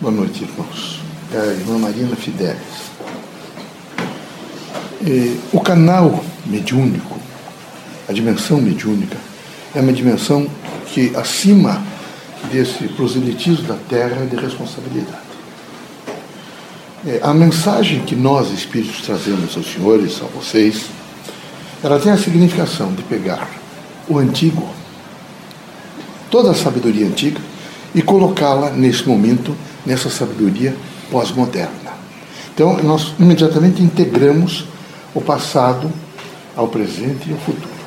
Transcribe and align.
Boa 0.00 0.14
noite, 0.14 0.44
irmãos. 0.44 0.98
É 1.30 1.38
a 1.38 1.46
irmã 1.52 1.76
Marina 1.76 2.16
Fidelis. 2.16 2.56
O 5.52 5.60
canal 5.60 6.24
mediúnico, 6.46 7.18
a 8.08 8.12
dimensão 8.14 8.62
mediúnica, 8.62 9.18
é 9.74 9.80
uma 9.82 9.92
dimensão 9.92 10.48
que, 10.86 11.14
acima 11.14 11.82
desse 12.50 12.88
proselitismo 12.88 13.68
da 13.68 13.76
Terra, 13.90 14.22
é 14.22 14.24
de 14.24 14.36
responsabilidade. 14.36 15.18
É, 17.06 17.20
a 17.22 17.34
mensagem 17.34 18.00
que 18.00 18.16
nós, 18.16 18.50
espíritos, 18.52 19.02
trazemos 19.02 19.54
aos 19.54 19.70
senhores, 19.70 20.22
a 20.22 20.26
vocês, 20.28 20.86
ela 21.84 22.00
tem 22.00 22.10
a 22.10 22.16
significação 22.16 22.90
de 22.94 23.02
pegar 23.02 23.50
o 24.08 24.16
antigo, 24.16 24.66
toda 26.30 26.52
a 26.52 26.54
sabedoria 26.54 27.06
antiga, 27.06 27.42
e 27.94 28.00
colocá-la 28.00 28.70
nesse 28.70 29.06
momento 29.06 29.54
nessa 29.84 30.10
sabedoria 30.10 30.74
pós-moderna. 31.10 31.90
Então, 32.54 32.76
nós 32.82 33.14
imediatamente 33.18 33.82
integramos 33.82 34.66
o 35.14 35.20
passado 35.20 35.90
ao 36.56 36.68
presente 36.68 37.28
e 37.28 37.32
ao 37.32 37.38
futuro. 37.38 37.80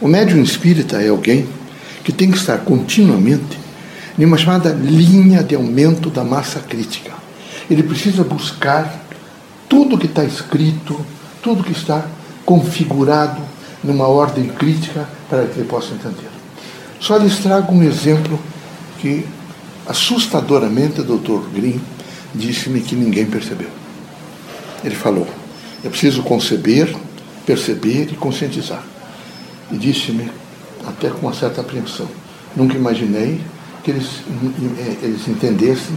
O 0.00 0.08
médium 0.08 0.42
espírita 0.42 1.02
é 1.02 1.08
alguém 1.08 1.46
que 2.02 2.12
tem 2.12 2.30
que 2.30 2.36
estar 2.36 2.58
continuamente 2.58 3.58
em 4.18 4.24
uma 4.24 4.36
chamada 4.36 4.70
linha 4.70 5.42
de 5.42 5.54
aumento 5.54 6.10
da 6.10 6.22
massa 6.22 6.60
crítica. 6.60 7.12
Ele 7.68 7.82
precisa 7.82 8.22
buscar 8.22 9.02
tudo 9.68 9.98
que 9.98 10.06
está 10.06 10.24
escrito, 10.24 11.04
tudo 11.42 11.64
que 11.64 11.72
está 11.72 12.06
configurado 12.44 13.40
numa 13.82 14.06
ordem 14.06 14.48
crítica 14.48 15.08
para 15.28 15.46
que 15.46 15.58
ele 15.58 15.68
possa 15.68 15.94
entender. 15.94 16.30
Só 17.00 17.16
lhes 17.16 17.38
trago 17.38 17.72
um 17.74 17.82
exemplo 17.82 18.38
que 18.98 19.26
assustadoramente 19.86 21.00
o 21.00 21.04
Dr. 21.04 21.48
Green 21.52 21.80
disse-me 22.34 22.80
que 22.80 22.94
ninguém 22.94 23.26
percebeu. 23.26 23.68
Ele 24.82 24.94
falou: 24.94 25.26
é 25.84 25.88
preciso 25.88 26.22
conceber, 26.22 26.94
perceber 27.46 28.08
e 28.10 28.16
conscientizar. 28.16 28.82
E 29.70 29.76
disse-me, 29.76 30.30
até 30.86 31.08
com 31.08 31.26
uma 31.26 31.34
certa 31.34 31.60
apreensão, 31.60 32.08
nunca 32.54 32.76
imaginei 32.76 33.40
que 33.82 33.90
eles, 33.90 34.22
eles 35.02 35.28
entendessem 35.28 35.96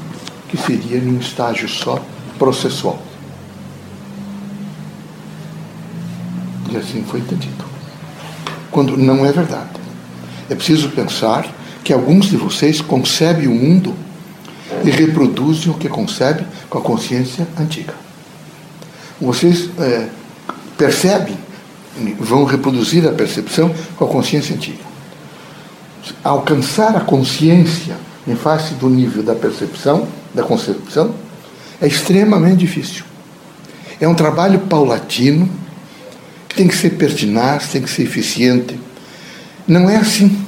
que 0.50 0.58
seria 0.58 0.98
em 0.98 1.08
um 1.08 1.20
estágio 1.20 1.68
só 1.68 2.04
processual. 2.38 3.02
E 6.70 6.78
assim 6.78 7.04
foi 7.04 7.22
entendido. 7.22 7.66
Quando 8.72 8.98
não 8.98 9.26
é 9.26 9.32
verdade. 9.32 9.70
É 10.50 10.56
preciso 10.56 10.90
pensar 10.90 11.50
que 11.88 11.94
alguns 11.94 12.26
de 12.26 12.36
vocês 12.36 12.82
concebem 12.82 13.48
o 13.48 13.56
mundo 13.56 13.96
e 14.84 14.90
reproduzem 14.90 15.72
o 15.72 15.74
que 15.74 15.88
concebe 15.88 16.46
com 16.70 16.80
a 16.80 16.82
consciência 16.82 17.48
antiga. 17.58 17.94
Vocês 19.22 19.70
é, 19.80 20.10
percebem, 20.78 21.38
vão 22.20 22.44
reproduzir 22.44 23.08
a 23.08 23.14
percepção 23.14 23.74
com 23.96 24.04
a 24.04 24.08
consciência 24.10 24.54
antiga. 24.54 24.84
Alcançar 26.22 26.94
a 26.98 27.00
consciência 27.00 27.96
em 28.28 28.36
face 28.36 28.74
do 28.74 28.90
nível 28.90 29.24
da 29.24 29.34
percepção, 29.34 30.10
da 30.34 30.44
concepção, 30.44 31.16
é 31.82 31.88
extremamente 31.88 32.58
difícil. 32.58 33.06
É 33.98 34.06
um 34.06 34.14
trabalho 34.14 34.60
paulatino, 34.60 35.50
que 36.50 36.56
tem 36.58 36.68
que 36.68 36.76
ser 36.76 36.98
pertinaz, 36.98 37.70
tem 37.70 37.82
que 37.82 37.90
ser 37.90 38.04
eficiente. 38.04 38.78
Não 39.66 39.90
é 39.90 39.96
assim. 39.96 40.47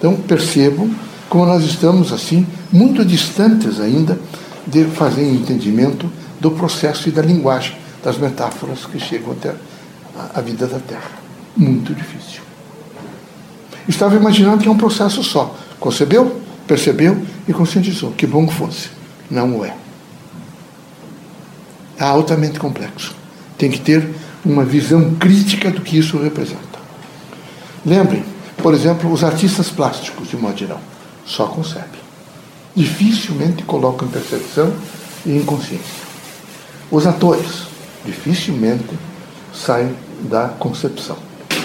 Então 0.00 0.16
percebam 0.16 0.90
como 1.28 1.44
nós 1.44 1.62
estamos 1.62 2.10
assim 2.10 2.46
muito 2.72 3.04
distantes 3.04 3.78
ainda 3.78 4.18
de 4.66 4.84
fazer 4.86 5.30
entendimento 5.30 6.10
do 6.40 6.50
processo 6.52 7.10
e 7.10 7.12
da 7.12 7.20
linguagem 7.20 7.76
das 8.02 8.16
metáforas 8.16 8.86
que 8.86 8.98
chegam 8.98 9.32
até 9.32 9.54
a 10.34 10.40
vida 10.40 10.66
da 10.66 10.78
Terra. 10.78 11.10
Muito 11.54 11.94
difícil. 11.94 12.40
Estava 13.86 14.16
imaginando 14.16 14.62
que 14.62 14.68
é 14.68 14.70
um 14.70 14.78
processo 14.78 15.22
só. 15.22 15.54
Concebeu, 15.78 16.40
percebeu 16.66 17.22
e 17.46 17.52
conscientizou. 17.52 18.12
Que 18.12 18.26
bom 18.26 18.46
que 18.46 18.54
fosse. 18.54 18.88
Não 19.30 19.58
o 19.58 19.64
é. 19.64 19.74
É 21.98 22.04
altamente 22.04 22.58
complexo. 22.58 23.14
Tem 23.58 23.70
que 23.70 23.80
ter 23.80 24.08
uma 24.44 24.64
visão 24.64 25.14
crítica 25.16 25.70
do 25.70 25.82
que 25.82 25.98
isso 25.98 26.16
representa. 26.18 26.80
Lembrem, 27.84 28.24
por 28.60 28.74
exemplo, 28.74 29.10
os 29.12 29.24
artistas 29.24 29.68
plásticos, 29.68 30.28
de 30.28 30.36
modo 30.36 30.56
geral, 30.56 30.80
só 31.24 31.46
concebem. 31.46 32.00
Dificilmente 32.74 33.62
colocam 33.64 34.08
em 34.08 34.10
percepção 34.10 34.72
e 35.26 35.36
em 35.36 35.44
consciência. 35.44 36.10
Os 36.90 37.06
atores 37.06 37.64
dificilmente 38.04 38.98
saem 39.52 39.94
da 40.22 40.48
concepção, 40.48 41.16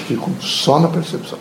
ficam 0.07 0.34
só 0.39 0.79
na 0.79 0.88
percepção. 0.88 1.39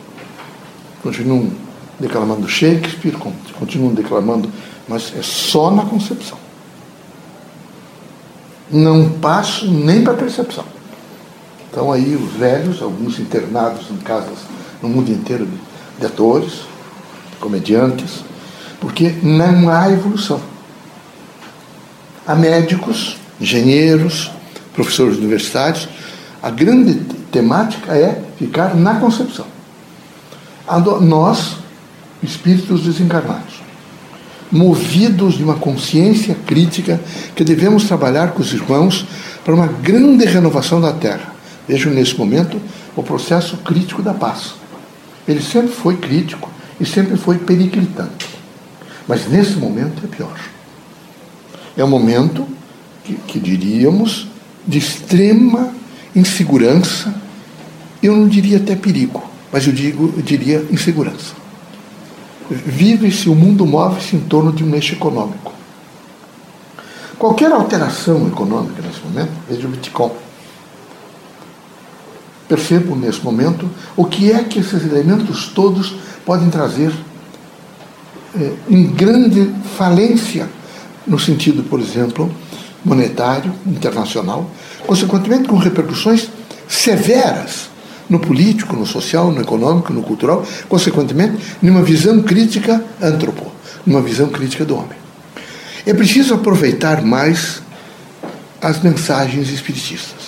Continuam 1.02 1.50
declamando 1.98 2.48
Shakespeare, 2.48 3.16
continuam 3.58 3.94
declamando, 3.94 4.50
mas 4.88 5.12
é 5.16 5.22
só 5.22 5.70
na 5.70 5.84
concepção. 5.84 6.38
Não 8.70 9.10
passo 9.10 9.70
nem 9.70 10.02
para 10.02 10.14
a 10.14 10.16
percepção. 10.16 10.64
Então 11.74 11.90
aí 11.90 12.14
os 12.14 12.34
velhos, 12.34 12.80
alguns 12.80 13.18
internados 13.18 13.90
em 13.90 13.96
casas 13.96 14.38
no 14.80 14.88
mundo 14.88 15.10
inteiro 15.10 15.48
de, 15.98 16.06
atores, 16.06 16.60
comediantes, 17.40 18.22
porque 18.78 19.12
não 19.20 19.68
há 19.68 19.90
evolução. 19.90 20.40
Há 22.24 22.36
médicos, 22.36 23.16
engenheiros, 23.40 24.30
professores 24.72 25.18
universitários. 25.18 25.88
A 26.40 26.48
grande 26.48 26.94
temática 27.32 27.92
é 27.92 28.22
ficar 28.38 28.76
na 28.76 29.00
concepção. 29.00 29.46
Nós, 31.00 31.56
espíritos 32.22 32.82
desencarnados, 32.82 33.64
movidos 34.48 35.34
de 35.34 35.42
uma 35.42 35.56
consciência 35.56 36.36
crítica 36.46 37.00
que 37.34 37.42
devemos 37.42 37.82
trabalhar 37.82 38.30
com 38.30 38.42
os 38.42 38.52
irmãos 38.52 39.04
para 39.44 39.52
uma 39.52 39.66
grande 39.66 40.24
renovação 40.24 40.80
da 40.80 40.92
Terra. 40.92 41.33
Vejam 41.66 41.92
nesse 41.92 42.16
momento 42.16 42.60
o 42.96 43.02
processo 43.02 43.56
crítico 43.58 44.02
da 44.02 44.12
paz. 44.14 44.54
Ele 45.26 45.40
sempre 45.40 45.72
foi 45.72 45.96
crítico 45.96 46.50
e 46.80 46.84
sempre 46.84 47.16
foi 47.16 47.38
periclitante. 47.38 48.28
Mas 49.08 49.26
nesse 49.28 49.56
momento 49.56 50.02
é 50.04 50.08
pior. 50.08 50.38
É 51.76 51.84
um 51.84 51.88
momento 51.88 52.46
que, 53.02 53.14
que 53.14 53.38
diríamos 53.38 54.28
de 54.66 54.78
extrema 54.78 55.72
insegurança, 56.14 57.14
eu 58.02 58.16
não 58.16 58.28
diria 58.28 58.58
até 58.58 58.76
perigo, 58.76 59.22
mas 59.52 59.66
eu, 59.66 59.72
digo, 59.72 60.14
eu 60.16 60.22
diria 60.22 60.64
insegurança. 60.70 61.34
Vive-se, 62.48 63.28
o 63.28 63.34
mundo 63.34 63.66
move-se 63.66 64.16
em 64.16 64.20
torno 64.20 64.52
de 64.52 64.62
um 64.62 64.74
eixo 64.74 64.94
econômico. 64.94 65.52
Qualquer 67.18 67.50
alteração 67.52 68.26
econômica 68.26 68.82
nesse 68.82 69.00
momento, 69.00 69.32
veja 69.48 69.66
o 69.66 69.70
Bitcoin, 69.70 70.12
percebo 72.48 72.94
nesse 72.94 73.22
momento 73.22 73.68
o 73.96 74.04
que 74.04 74.30
é 74.30 74.44
que 74.44 74.58
esses 74.58 74.84
elementos 74.84 75.48
todos 75.48 75.94
podem 76.24 76.50
trazer 76.50 76.92
é, 78.36 78.52
em 78.68 78.86
grande 78.86 79.50
falência, 79.76 80.48
no 81.06 81.18
sentido, 81.18 81.62
por 81.62 81.80
exemplo, 81.80 82.34
monetário, 82.84 83.52
internacional, 83.66 84.50
consequentemente 84.86 85.48
com 85.48 85.56
repercussões 85.56 86.28
severas 86.68 87.70
no 88.08 88.18
político, 88.18 88.76
no 88.76 88.86
social, 88.86 89.30
no 89.30 89.40
econômico, 89.40 89.92
no 89.92 90.02
cultural, 90.02 90.44
consequentemente, 90.68 91.38
numa 91.62 91.82
visão 91.82 92.22
crítica 92.22 92.84
antropo, 93.00 93.50
numa 93.86 94.02
visão 94.02 94.28
crítica 94.28 94.64
do 94.64 94.76
homem. 94.76 94.98
É 95.86 95.94
preciso 95.94 96.34
aproveitar 96.34 97.02
mais 97.02 97.62
as 98.60 98.82
mensagens 98.82 99.50
espiritistas. 99.50 100.23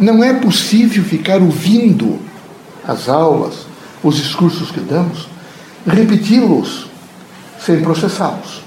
Não 0.00 0.24
é 0.24 0.32
possível 0.32 1.04
ficar 1.04 1.42
ouvindo 1.42 2.18
as 2.86 3.08
aulas, 3.08 3.66
os 4.02 4.16
discursos 4.16 4.70
que 4.70 4.80
damos, 4.80 5.28
repeti-los 5.86 6.86
sem 7.64 7.80
processá-los. 7.82 8.62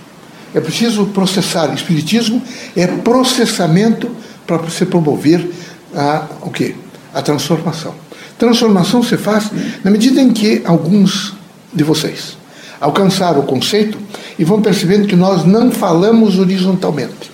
É 0.54 0.62
preciso 0.62 1.08
processar. 1.08 1.74
Espiritismo 1.74 2.42
é 2.76 2.86
processamento 2.86 4.12
para 4.46 4.70
se 4.70 4.86
promover 4.86 5.50
a, 5.96 6.28
o 6.42 6.52
quê? 6.52 6.76
a 7.14 7.22
transformação. 7.22 7.94
Transformação 8.38 9.04
se 9.04 9.16
faz 9.18 9.50
na 9.84 9.92
medida 9.92 10.20
em 10.20 10.34
que 10.34 10.62
alguns 10.66 11.34
de 11.74 11.84
vocês 11.84 12.38
alcançaram 12.82 13.40
o 13.40 13.44
conceito 13.44 13.98
e 14.38 14.44
vão 14.44 14.62
percebendo 14.62 15.08
que 15.08 15.16
nós 15.16 15.46
não 15.46 15.72
falamos 15.72 16.40
horizontalmente, 16.40 17.32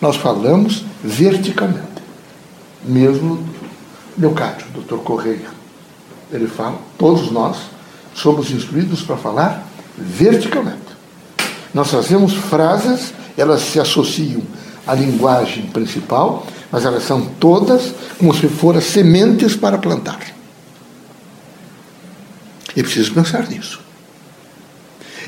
nós 0.00 0.16
falamos 0.16 0.84
verticalmente 1.04 1.95
mesmo 2.86 3.44
Leocádio, 4.18 4.66
doutor 4.72 5.00
Correia. 5.00 5.50
Ele 6.32 6.46
fala, 6.46 6.78
todos 6.96 7.30
nós 7.30 7.56
somos 8.14 8.50
instruídos 8.50 9.02
para 9.02 9.16
falar 9.16 9.66
verticalmente. 9.96 10.86
Nós 11.74 11.90
trazemos 11.90 12.32
frases, 12.32 13.12
elas 13.36 13.60
se 13.60 13.78
associam 13.78 14.42
à 14.86 14.94
linguagem 14.94 15.66
principal, 15.66 16.46
mas 16.72 16.84
elas 16.84 17.04
são 17.04 17.26
todas 17.38 17.92
como 18.18 18.34
se 18.34 18.48
fossem 18.48 18.80
sementes 18.80 19.54
para 19.54 19.76
plantar. 19.76 20.20
E 22.74 22.82
preciso 22.82 23.12
pensar 23.12 23.48
nisso. 23.48 23.80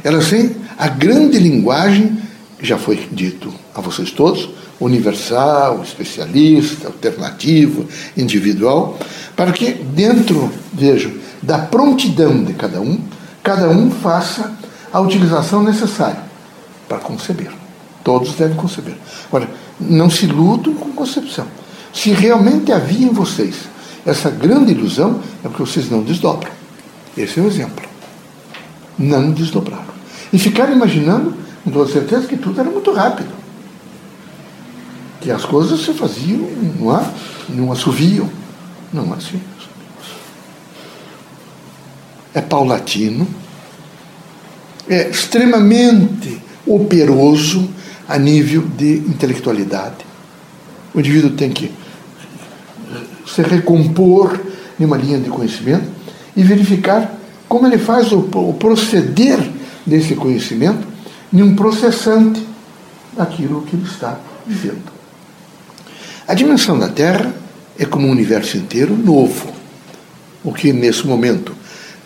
Elas 0.03 0.31
têm 0.31 0.57
a 0.77 0.89
grande 0.89 1.39
linguagem, 1.39 2.19
já 2.61 2.79
foi 2.79 3.09
dito 3.13 3.53
a 3.75 3.81
vocês 3.81 4.11
todos, 4.11 4.49
universal, 4.81 5.83
especialista, 5.83 6.89
alternativo, 6.89 7.87
individual, 8.17 8.99
para 9.37 9.53
que 9.53 9.73
dentro, 9.73 10.51
vejo, 10.73 11.19
da 11.43 11.59
prontidão 11.59 12.45
de 12.45 12.53
cada 12.55 12.81
um, 12.81 13.01
cada 13.43 13.69
um 13.69 13.91
faça 13.91 14.53
a 14.93 15.01
utilização 15.01 15.63
necessária 15.63 16.23
para 16.89 16.99
conceber. 16.99 17.51
Todos 18.03 18.35
devem 18.35 18.57
conceber. 18.57 18.95
Agora, 19.27 19.49
não 19.81 20.09
se 20.09 20.25
iludam 20.25 20.75
com 20.75 20.93
concepção. 20.93 21.47
Se 21.93 22.11
realmente 22.11 22.73
havia 22.73 23.07
em 23.07 23.13
vocês 23.13 23.57
essa 24.07 24.31
grande 24.31 24.73
ilusão, 24.73 25.21
é 25.45 25.49
porque 25.49 25.63
vocês 25.63 25.91
não 25.91 26.03
desdobram. 26.03 26.51
Esse 27.17 27.39
é 27.41 27.43
o 27.43 27.47
exemplo. 27.47 27.87
Não 28.99 29.31
desdobraram. 29.31 29.99
E 30.33 30.39
ficaram 30.39 30.73
imaginando, 30.73 31.35
com 31.65 31.71
toda 31.71 31.91
certeza, 31.91 32.27
que 32.27 32.37
tudo 32.37 32.61
era 32.61 32.71
muito 32.71 32.93
rápido. 32.93 33.31
Que 35.21 35.31
as 35.31 35.45
coisas 35.45 35.81
se 35.81 35.93
faziam 35.93 36.49
não 36.79 36.97
é? 36.97 37.11
num 37.49 37.73
assovio. 37.73 38.31
Não 38.93 39.13
é 39.13 39.17
assim. 39.17 39.41
É 42.35 42.41
paulatino, 42.41 43.27
é 44.89 45.09
extremamente 45.09 46.41
operoso 46.67 47.69
a 48.09 48.17
nível 48.19 48.63
de 48.63 48.99
intelectualidade. 48.99 50.07
O 50.95 51.01
indivíduo 51.01 51.31
tem 51.31 51.51
que 51.51 51.73
se 53.27 53.43
recompor 53.43 54.41
em 54.81 54.85
uma 54.85 54.97
linha 54.97 55.19
de 55.19 55.29
conhecimento 55.29 55.87
e 56.37 56.43
verificar 56.43 57.19
como 57.49 57.67
ele 57.67 57.79
faz 57.79 58.13
o 58.13 58.23
proceder 58.59 59.39
desse 59.87 60.15
conhecimento 60.15 60.87
em 61.33 61.43
um 61.43 61.55
processante 61.55 62.47
daquilo 63.17 63.63
que 63.63 63.77
ele 63.77 63.85
está 63.85 64.19
vivendo. 64.47 64.98
A 66.29 66.35
dimensão 66.35 66.79
da 66.79 66.91
Terra 66.91 67.35
é 67.79 67.87
como 67.87 68.07
um 68.07 68.11
universo 68.11 68.59
inteiro 68.59 68.95
novo, 68.95 69.51
o 70.45 70.53
que 70.53 70.75
nesse 70.75 71.07
momento 71.07 71.57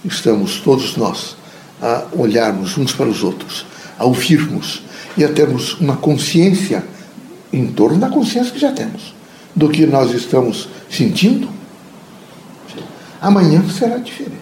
estamos 0.04 0.60
todos 0.60 0.96
nós 0.96 1.36
a 1.80 2.04
olharmos 2.12 2.78
uns 2.78 2.92
para 2.92 3.08
os 3.08 3.24
outros, 3.24 3.66
a 3.98 4.04
ouvirmos 4.04 4.84
e 5.16 5.24
a 5.24 5.28
termos 5.32 5.74
uma 5.80 5.96
consciência 5.96 6.84
em 7.52 7.66
torno 7.66 7.98
da 7.98 8.08
consciência 8.08 8.52
que 8.52 8.60
já 8.60 8.70
temos, 8.70 9.12
do 9.56 9.68
que 9.68 9.86
nós 9.86 10.14
estamos 10.14 10.68
sentindo, 10.88 11.48
amanhã 13.20 13.68
será 13.68 13.98
diferente. 13.98 14.38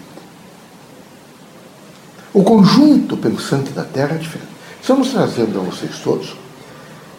O 2.34 2.42
conjunto 2.42 3.16
pensante 3.16 3.70
da 3.70 3.84
Terra 3.84 4.16
é 4.16 4.18
diferente. 4.18 4.50
Estamos 4.78 5.08
trazendo 5.08 5.58
a 5.58 5.62
vocês 5.62 5.98
todos, 6.04 6.36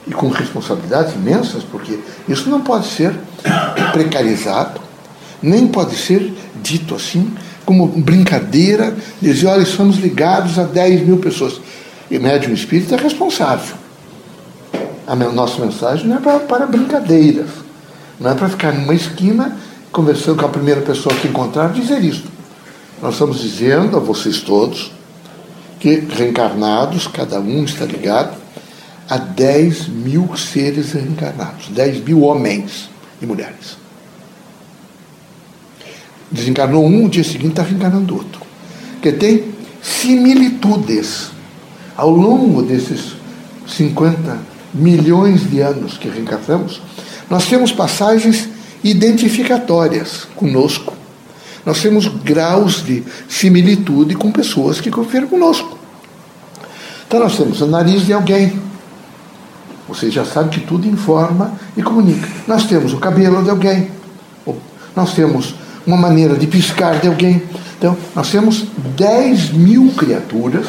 e 0.07 0.11
com 0.11 0.29
responsabilidades 0.29 1.13
imensas, 1.13 1.63
porque 1.63 1.99
isso 2.27 2.49
não 2.49 2.61
pode 2.61 2.87
ser 2.87 3.13
precarizado, 3.93 4.81
nem 5.41 5.67
pode 5.67 5.95
ser 5.95 6.33
dito 6.61 6.95
assim, 6.95 7.33
como 7.65 7.87
brincadeira, 7.87 8.95
dizer, 9.21 9.47
olha, 9.47 9.61
estamos 9.61 9.97
ligados 9.97 10.57
a 10.57 10.63
10 10.63 11.05
mil 11.05 11.17
pessoas. 11.17 11.61
E 12.09 12.19
médium 12.19 12.53
espírita 12.53 12.95
é 12.95 12.97
responsável. 12.97 13.75
A 15.07 15.15
nossa 15.15 15.63
mensagem 15.63 16.07
não 16.07 16.17
é 16.17 16.19
para, 16.19 16.39
para 16.39 16.65
brincadeiras. 16.65 17.49
Não 18.19 18.31
é 18.31 18.35
para 18.35 18.49
ficar 18.49 18.73
numa 18.73 18.93
esquina 18.93 19.57
conversando 19.91 20.37
com 20.37 20.45
a 20.45 20.49
primeira 20.49 20.81
pessoa 20.81 21.15
que 21.15 21.27
encontrar 21.27 21.71
dizer 21.71 22.03
isso. 22.03 22.25
Nós 23.01 23.13
estamos 23.13 23.39
dizendo 23.39 23.97
a 23.97 23.99
vocês 23.99 24.41
todos 24.41 24.91
que 25.79 25.95
reencarnados, 25.95 27.07
cada 27.07 27.39
um 27.39 27.63
está 27.63 27.85
ligado 27.85 28.40
a 29.11 29.17
10 29.17 29.89
mil 29.89 30.37
seres 30.37 30.93
reencarnados, 30.93 31.67
10 31.67 32.01
mil 32.05 32.21
homens 32.21 32.89
e 33.21 33.25
mulheres. 33.25 33.75
Desencarnou 36.31 36.85
um, 36.85 37.01
no 37.01 37.09
dia 37.09 37.21
seguinte 37.21 37.49
está 37.49 37.63
reencarnando 37.63 38.15
outro. 38.15 38.41
Que 39.01 39.11
tem 39.11 39.53
similitudes 39.81 41.31
ao 41.97 42.09
longo 42.09 42.61
desses 42.61 43.17
50 43.67 44.39
milhões 44.73 45.49
de 45.49 45.59
anos 45.59 45.97
que 45.97 46.07
reencarnamos, 46.07 46.81
nós 47.29 47.47
temos 47.47 47.73
passagens 47.73 48.47
identificatórias 48.81 50.25
conosco. 50.37 50.95
Nós 51.65 51.81
temos 51.81 52.07
graus 52.07 52.81
de 52.81 53.03
similitude 53.27 54.15
com 54.15 54.31
pessoas 54.31 54.79
que 54.79 54.89
conviveram 54.89 55.27
conosco. 55.27 55.77
Então 57.05 57.19
nós 57.19 57.35
temos 57.35 57.59
o 57.59 57.67
nariz 57.67 58.05
de 58.05 58.13
alguém. 58.13 58.70
Você 59.91 60.09
já 60.09 60.23
sabe 60.23 60.49
que 60.49 60.65
tudo 60.65 60.87
informa 60.87 61.51
e 61.75 61.83
comunica. 61.83 62.25
Nós 62.47 62.65
temos 62.65 62.93
o 62.93 62.97
cabelo 62.97 63.43
de 63.43 63.49
alguém. 63.49 63.89
Nós 64.95 65.13
temos 65.13 65.53
uma 65.85 65.97
maneira 65.97 66.35
de 66.35 66.47
piscar 66.47 66.99
de 66.99 67.07
alguém. 67.07 67.43
Então, 67.77 67.97
nós 68.15 68.31
temos 68.31 68.65
10 68.95 69.51
mil 69.51 69.91
criaturas 69.91 70.65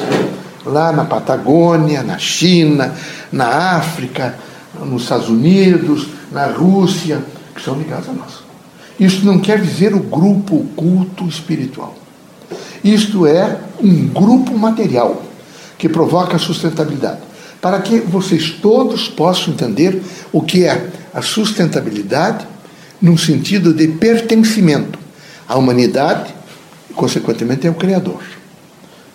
lá 0.66 0.90
na 0.92 1.04
Patagônia, 1.04 2.02
na 2.02 2.18
China, 2.18 2.94
na 3.30 3.76
África, 3.76 4.36
nos 4.84 5.02
Estados 5.02 5.28
Unidos, 5.28 6.08
na 6.32 6.46
Rússia, 6.46 7.22
que 7.54 7.62
são 7.62 7.76
ligados 7.76 8.08
a 8.08 8.12
nós. 8.12 8.42
Isso 8.98 9.24
não 9.24 9.38
quer 9.38 9.60
dizer 9.60 9.94
o 9.94 10.00
grupo 10.00 10.56
oculto 10.56 11.28
espiritual. 11.28 11.94
Isto 12.82 13.24
é 13.26 13.56
um 13.80 14.08
grupo 14.08 14.58
material 14.58 15.22
que 15.78 15.88
provoca 15.88 16.38
sustentabilidade. 16.38 17.20
Para 17.62 17.80
que 17.80 18.00
vocês 18.00 18.50
todos 18.60 19.08
possam 19.08 19.54
entender 19.54 20.02
o 20.32 20.42
que 20.42 20.64
é 20.64 20.90
a 21.14 21.22
sustentabilidade 21.22 22.44
num 23.00 23.16
sentido 23.16 23.72
de 23.72 23.86
pertencimento 23.86 24.98
à 25.48 25.56
humanidade 25.56 26.34
e, 26.90 26.92
consequentemente, 26.92 27.66
ao 27.66 27.74
Criador. 27.74 28.20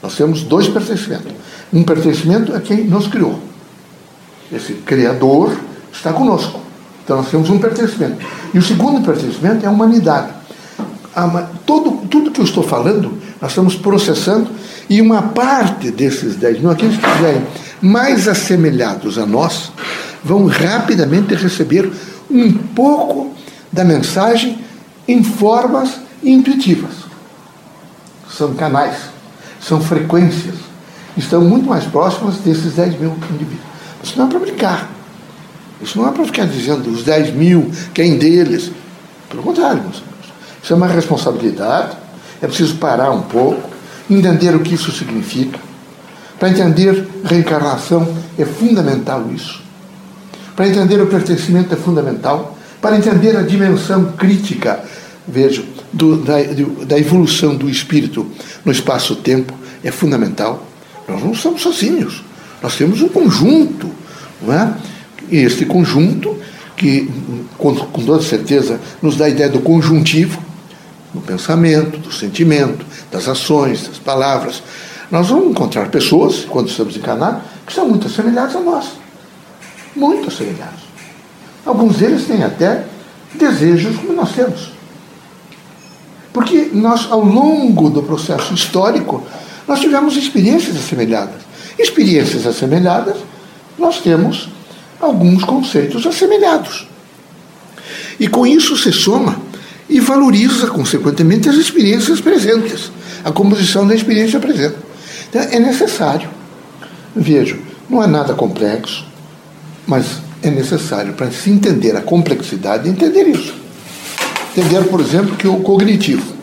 Nós 0.01 0.15
temos 0.15 0.43
dois 0.43 0.67
pertencimentos. 0.69 1.33
Um 1.73 1.83
pertencimento 1.83 2.55
a 2.55 2.61
quem 2.61 2.85
nos 2.85 3.07
criou. 3.07 3.37
Esse 4.51 4.73
Criador 4.75 5.59
está 5.91 6.13
conosco. 6.13 6.61
Então 7.03 7.17
nós 7.17 7.29
temos 7.29 7.49
um 7.49 7.59
pertencimento. 7.59 8.25
E 8.53 8.57
o 8.57 8.61
segundo 8.61 9.03
pertencimento 9.05 9.65
é 9.65 9.67
a 9.67 9.71
humanidade. 9.71 10.33
todo, 11.65 12.07
tudo 12.07 12.31
que 12.31 12.39
eu 12.39 12.45
estou 12.45 12.63
falando, 12.63 13.17
nós 13.41 13.51
estamos 13.51 13.75
processando, 13.75 14.49
e 14.89 15.01
uma 15.01 15.21
parte 15.21 15.91
desses 15.91 16.35
10 16.35 16.59
mil, 16.59 16.71
aqueles 16.71 16.97
que 16.97 17.05
estiverem 17.05 17.43
mais 17.81 18.27
assemelhados 18.27 19.17
a 19.17 19.25
nós, 19.25 19.71
vão 20.23 20.45
rapidamente 20.45 21.35
receber 21.35 21.91
um 22.29 22.51
pouco 22.53 23.33
da 23.71 23.83
mensagem 23.83 24.59
em 25.07 25.23
formas 25.23 25.99
intuitivas. 26.23 26.91
São 28.29 28.53
canais 28.53 29.17
são 29.67 29.81
frequências, 29.81 30.55
estão 31.15 31.41
muito 31.41 31.67
mais 31.67 31.83
próximas 31.85 32.35
desses 32.37 32.73
10 32.73 32.99
mil 32.99 33.11
indivíduos. 33.31 33.67
Isso 34.01 34.17
não 34.17 34.27
é 34.27 34.29
para 34.29 34.39
brincar. 34.39 34.89
Isso 35.81 35.97
não 35.97 36.07
é 36.07 36.11
para 36.11 36.25
ficar 36.25 36.45
dizendo 36.45 36.89
os 36.89 37.03
10 37.03 37.33
mil, 37.33 37.69
quem 37.93 38.17
deles. 38.17 38.71
Pelo 39.29 39.43
contrário, 39.43 39.81
meus 39.81 39.97
amigos. 39.97 40.33
Isso 40.63 40.73
é 40.73 40.75
uma 40.75 40.87
responsabilidade. 40.87 41.97
É 42.41 42.47
preciso 42.47 42.75
parar 42.75 43.11
um 43.11 43.23
pouco, 43.23 43.69
entender 44.09 44.55
o 44.55 44.59
que 44.61 44.75
isso 44.75 44.91
significa. 44.91 45.59
Para 46.39 46.49
entender 46.49 47.07
reencarnação 47.23 48.07
é 48.37 48.45
fundamental 48.45 49.25
isso. 49.33 49.61
Para 50.55 50.67
entender 50.67 51.01
o 51.01 51.07
pertencimento 51.07 51.73
é 51.73 51.77
fundamental. 51.77 52.57
Para 52.81 52.97
entender 52.97 53.35
a 53.35 53.41
dimensão 53.41 54.13
crítica, 54.13 54.83
vejo, 55.27 55.65
do, 55.91 56.17
da, 56.17 56.35
da 56.85 56.97
evolução 56.97 57.55
do 57.55 57.69
espírito 57.69 58.25
no 58.63 58.71
espaço-tempo 58.71 59.53
é 59.83 59.91
fundamental. 59.91 60.65
Nós 61.07 61.23
não 61.23 61.33
somos 61.33 61.61
sozinhos, 61.61 62.23
nós 62.61 62.75
temos 62.75 63.01
um 63.01 63.09
conjunto, 63.09 63.89
não 64.41 64.53
é? 64.53 64.73
E 65.29 65.37
este 65.37 65.65
conjunto, 65.65 66.37
que 66.75 67.09
com, 67.57 67.75
com 67.75 68.05
toda 68.05 68.21
certeza 68.21 68.79
nos 69.01 69.17
dá 69.17 69.25
a 69.25 69.29
ideia 69.29 69.49
do 69.49 69.59
conjuntivo, 69.59 70.41
do 71.13 71.21
pensamento, 71.21 71.97
do 71.97 72.11
sentimento, 72.11 72.85
das 73.11 73.27
ações, 73.27 73.87
das 73.87 73.97
palavras. 73.97 74.61
Nós 75.09 75.29
vamos 75.29 75.51
encontrar 75.51 75.89
pessoas, 75.89 76.45
quando 76.45 76.67
estamos 76.67 76.95
encarnados, 76.97 77.41
que 77.65 77.73
são 77.73 77.87
muito 77.87 78.07
assemelhadas 78.07 78.55
a 78.55 78.59
nós. 78.59 78.85
Muito 79.95 80.27
assemelhados. 80.27 80.81
Alguns 81.65 81.97
deles 81.97 82.25
têm 82.25 82.43
até 82.43 82.85
desejos 83.33 83.95
como 83.97 84.13
nós 84.13 84.31
temos. 84.33 84.71
Porque 86.33 86.69
nós, 86.73 87.09
ao 87.09 87.23
longo 87.23 87.89
do 87.89 88.03
processo 88.03 88.53
histórico, 88.53 89.25
nós 89.67 89.79
tivemos 89.79 90.15
experiências 90.17 90.75
assemelhadas. 90.75 91.41
Experiências 91.79 92.45
assemelhadas, 92.45 93.17
nós 93.77 93.99
temos 94.01 94.49
alguns 94.99 95.43
conceitos 95.43 96.05
assemelhados. 96.05 96.87
E 98.19 98.27
com 98.27 98.45
isso 98.45 98.75
se 98.75 98.91
soma 98.91 99.39
e 99.89 99.99
valoriza, 99.99 100.67
consequentemente, 100.67 101.47
as 101.47 101.55
experiências 101.55 102.19
presentes, 102.19 102.91
a 103.23 103.31
composição 103.31 103.87
da 103.87 103.95
experiência 103.95 104.39
presente. 104.39 104.86
Então, 105.37 105.51
é 105.51 105.59
necessário. 105.59 106.29
Vejo, 107.15 107.59
não 107.87 108.03
é 108.03 108.07
nada 108.07 108.33
complexo, 108.33 109.05
mas 109.85 110.17
é 110.41 110.49
necessário 110.49 111.13
para 111.13 111.31
se 111.31 111.49
entender 111.49 111.95
a 111.95 112.01
complexidade 112.01 112.89
entender 112.89 113.27
isso. 113.27 113.53
Entender, 114.55 114.83
por 114.85 114.99
exemplo, 114.99 115.35
que 115.35 115.47
o 115.47 115.59
cognitivo, 115.59 116.33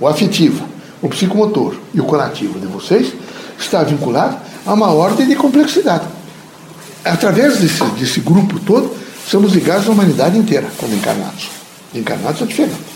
o 0.00 0.08
afetivo, 0.08 0.66
o 1.00 1.08
psicomotor 1.08 1.76
e 1.94 2.00
o 2.00 2.04
conativo 2.04 2.58
de 2.58 2.66
vocês 2.66 3.12
está 3.58 3.84
vinculado 3.84 4.36
a 4.66 4.74
uma 4.74 4.92
ordem 4.92 5.28
de 5.28 5.36
complexidade. 5.36 6.04
Através 7.04 7.58
desse, 7.58 7.84
desse 7.98 8.20
grupo 8.20 8.58
todo, 8.60 8.94
somos 9.26 9.52
ligados 9.52 9.88
à 9.88 9.92
humanidade 9.92 10.36
inteira, 10.36 10.66
como 10.76 10.94
encarnados. 10.94 11.48
Encarnados 11.94 12.42
é 12.42 12.46
diferente. 12.46 12.89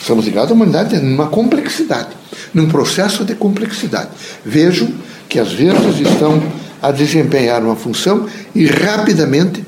Somos 0.00 0.24
ligados 0.24 0.50
à 0.50 0.54
humanidade 0.54 0.98
numa 0.98 1.26
complexidade, 1.26 2.08
num 2.54 2.68
processo 2.68 3.24
de 3.24 3.34
complexidade. 3.34 4.10
Vejo 4.44 4.88
que 5.28 5.38
às 5.38 5.52
vezes 5.52 6.00
estão 6.00 6.42
a 6.82 6.90
desempenhar 6.90 7.62
uma 7.62 7.76
função 7.76 8.26
e 8.54 8.66
rapidamente 8.66 9.64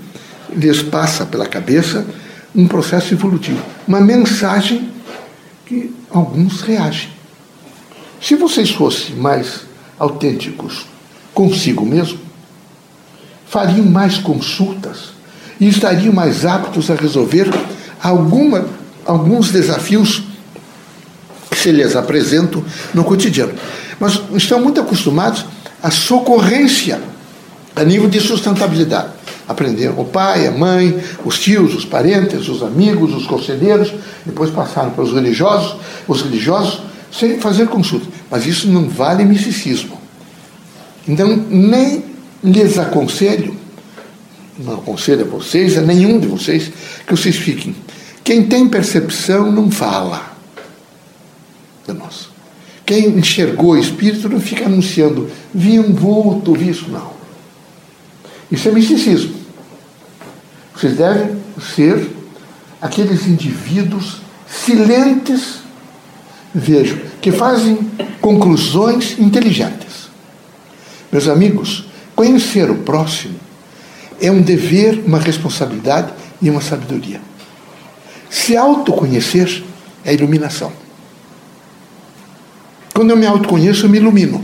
lhes 0.54 0.82
passa 0.82 1.26
pela 1.26 1.46
cabeça 1.46 2.06
um 2.54 2.66
processo 2.66 3.14
evolutivo, 3.14 3.62
uma 3.86 4.00
mensagem 4.00 4.90
que 5.66 5.94
alguns 6.10 6.62
reagem. 6.62 7.10
Se 8.20 8.34
vocês 8.34 8.70
fossem 8.70 9.16
mais 9.16 9.62
autênticos 9.98 10.86
consigo 11.34 11.84
mesmo, 11.84 12.18
fariam 13.46 13.84
mais 13.86 14.18
consultas 14.18 15.12
e 15.60 15.68
estariam 15.68 16.12
mais 16.12 16.44
aptos 16.44 16.90
a 16.90 16.94
resolver 16.94 17.48
alguma, 18.02 18.66
alguns 19.06 19.50
desafios 19.50 20.22
que 21.50 21.56
se 21.56 21.70
lhes 21.70 21.94
apresentam 21.96 22.64
no 22.94 23.04
cotidiano. 23.04 23.52
Mas 24.00 24.20
estão 24.34 24.60
muito 24.60 24.80
acostumados 24.80 25.44
à 25.82 25.90
socorrência 25.90 27.00
a 27.74 27.84
nível 27.84 28.08
de 28.08 28.20
sustentabilidade. 28.20 29.08
Aprenderam 29.48 29.98
o 29.98 30.04
pai, 30.04 30.46
a 30.46 30.50
mãe, 30.50 31.02
os 31.24 31.38
tios, 31.38 31.74
os 31.74 31.84
parentes, 31.84 32.48
os 32.48 32.62
amigos, 32.62 33.14
os 33.14 33.26
conselheiros, 33.26 33.92
depois 34.24 34.50
passaram 34.50 34.90
para 34.90 35.04
os 35.04 35.12
religiosos, 35.12 35.76
os 36.06 36.22
religiosos, 36.22 36.80
sem 37.10 37.38
fazer 37.38 37.66
consulta. 37.66 38.06
Mas 38.30 38.46
isso 38.46 38.68
não 38.68 38.88
vale 38.88 39.24
misticismo. 39.24 40.00
Então, 41.06 41.44
nem 41.50 42.04
lhes 42.42 42.78
aconselho, 42.78 43.56
não 44.58 44.74
aconselho 44.74 45.22
a 45.22 45.28
vocês, 45.28 45.76
a 45.76 45.80
nenhum 45.80 46.18
de 46.18 46.26
vocês, 46.26 46.70
que 47.06 47.14
vocês 47.14 47.36
fiquem. 47.36 47.74
Quem 48.24 48.46
tem 48.46 48.68
percepção 48.68 49.50
não 49.50 49.70
fala. 49.70 50.32
Quem 52.92 53.16
enxergou 53.16 53.70
o 53.70 53.78
espírito 53.78 54.28
não 54.28 54.38
fica 54.38 54.66
anunciando, 54.66 55.30
vi 55.54 55.80
um 55.80 55.94
vulto, 55.94 56.52
vi 56.52 56.68
isso, 56.68 56.90
não. 56.90 57.12
Isso 58.50 58.68
é 58.68 58.72
misticismo. 58.72 59.34
Vocês 60.74 60.96
devem 60.96 61.36
ser 61.74 62.10
aqueles 62.80 63.26
indivíduos 63.26 64.20
silentes, 64.46 65.60
vejo, 66.54 67.00
que 67.20 67.32
fazem 67.32 67.78
conclusões 68.20 69.18
inteligentes. 69.18 70.10
Meus 71.10 71.28
amigos, 71.28 71.86
conhecer 72.14 72.70
o 72.70 72.76
próximo 72.76 73.36
é 74.20 74.30
um 74.30 74.42
dever, 74.42 75.02
uma 75.06 75.18
responsabilidade 75.18 76.12
e 76.42 76.50
uma 76.50 76.60
sabedoria. 76.60 77.20
Se 78.32 78.56
autoconhecer 78.56 79.62
é 80.02 80.14
iluminação. 80.14 80.72
Quando 82.94 83.10
eu 83.10 83.16
me 83.16 83.26
autoconheço, 83.26 83.84
eu 83.84 83.90
me 83.90 83.98
ilumino. 83.98 84.42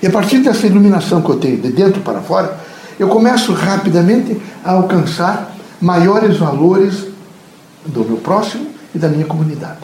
E 0.00 0.06
a 0.06 0.10
partir 0.10 0.38
dessa 0.38 0.68
iluminação 0.68 1.20
que 1.20 1.30
eu 1.30 1.36
tenho 1.36 1.56
de 1.56 1.72
dentro 1.72 2.00
para 2.00 2.20
fora, 2.20 2.56
eu 2.96 3.08
começo 3.08 3.52
rapidamente 3.52 4.40
a 4.64 4.70
alcançar 4.70 5.52
maiores 5.80 6.36
valores 6.36 7.08
do 7.84 8.04
meu 8.04 8.18
próximo 8.18 8.68
e 8.94 8.98
da 8.98 9.08
minha 9.08 9.26
comunidade. 9.26 9.80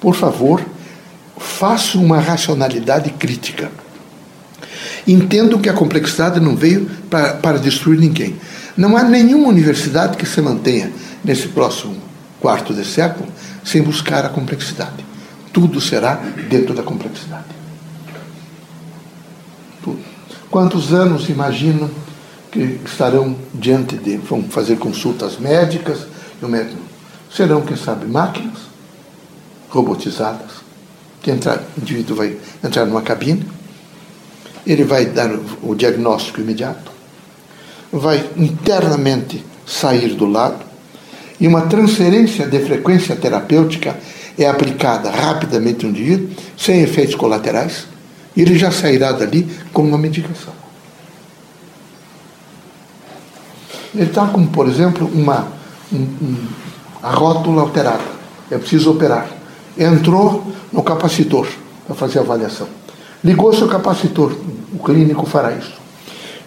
Por 0.00 0.14
favor, 0.14 0.64
faça 1.36 1.98
uma 1.98 2.18
racionalidade 2.18 3.10
crítica. 3.10 3.70
Entendo 5.06 5.58
que 5.58 5.68
a 5.68 5.74
complexidade 5.74 6.40
não 6.40 6.56
veio 6.56 6.90
para, 7.10 7.34
para 7.34 7.58
destruir 7.58 8.00
ninguém. 8.00 8.36
Não 8.74 8.96
há 8.96 9.04
nenhuma 9.04 9.48
universidade 9.48 10.16
que 10.16 10.24
se 10.24 10.40
mantenha 10.40 10.90
nesse 11.22 11.48
próximo 11.48 12.03
quarto 12.44 12.74
de 12.74 12.84
século 12.84 13.26
sem 13.64 13.80
buscar 13.80 14.22
a 14.26 14.28
complexidade. 14.28 15.02
Tudo 15.50 15.80
será 15.80 16.16
dentro 16.50 16.74
da 16.74 16.82
complexidade. 16.82 17.46
Tudo. 19.82 19.98
Quantos 20.50 20.92
anos 20.92 21.30
imaginam 21.30 21.90
que 22.52 22.80
estarão 22.84 23.34
diante 23.54 23.96
de, 23.96 24.18
vão 24.18 24.42
fazer 24.42 24.76
consultas 24.76 25.38
médicas, 25.38 26.06
e 26.40 26.44
o 26.44 26.48
médico 26.48 26.82
serão, 27.34 27.62
quem 27.62 27.78
sabe, 27.78 28.04
máquinas 28.04 28.58
robotizadas, 29.70 30.50
que 31.22 31.30
entrar, 31.30 31.64
o 31.78 31.80
indivíduo 31.80 32.14
vai 32.14 32.36
entrar 32.62 32.84
numa 32.84 33.00
cabine, 33.00 33.48
ele 34.66 34.84
vai 34.84 35.06
dar 35.06 35.30
o 35.62 35.74
diagnóstico 35.74 36.42
imediato, 36.42 36.92
vai 37.90 38.28
internamente 38.36 39.42
sair 39.66 40.14
do 40.14 40.26
lado, 40.26 40.63
e 41.40 41.48
uma 41.48 41.62
transferência 41.62 42.46
de 42.46 42.58
frequência 42.60 43.16
terapêutica 43.16 43.96
é 44.38 44.48
aplicada 44.48 45.10
rapidamente 45.10 45.84
no 45.84 45.90
indivíduo, 45.90 46.28
sem 46.56 46.82
efeitos 46.82 47.14
colaterais, 47.14 47.86
e 48.36 48.42
ele 48.42 48.58
já 48.58 48.70
sairá 48.70 49.12
dali 49.12 49.48
com 49.72 49.82
uma 49.82 49.98
medicação. 49.98 50.52
Ele 53.94 54.04
está 54.04 54.26
com, 54.26 54.44
por 54.46 54.68
exemplo, 54.68 55.08
uma, 55.14 55.46
um, 55.92 55.98
um, 55.98 56.36
a 57.00 57.10
rótula 57.10 57.62
alterada. 57.62 58.02
É 58.50 58.58
preciso 58.58 58.90
operar. 58.90 59.28
Entrou 59.78 60.44
no 60.72 60.82
capacitor 60.82 61.46
para 61.86 61.94
fazer 61.94 62.18
a 62.18 62.22
avaliação. 62.22 62.66
Ligou 63.22 63.52
seu 63.54 63.68
capacitor, 63.68 64.36
o 64.72 64.78
clínico 64.80 65.24
fará 65.26 65.52
isso. 65.52 65.74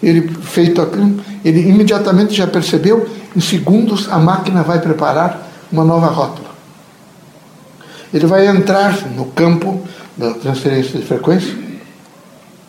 Ele 0.02 0.28
feito 0.28 0.80
aquilo, 0.80 1.20
ele 1.44 1.68
imediatamente 1.68 2.34
já 2.34 2.46
percebeu, 2.46 3.08
em 3.38 3.40
segundos 3.40 4.10
a 4.10 4.18
máquina 4.18 4.64
vai 4.64 4.80
preparar 4.80 5.48
uma 5.70 5.84
nova 5.84 6.08
rótula. 6.08 6.48
Ele 8.12 8.26
vai 8.26 8.48
entrar 8.48 9.06
no 9.10 9.26
campo 9.26 9.80
da 10.16 10.34
transferência 10.34 10.98
de 10.98 11.06
frequência 11.06 11.56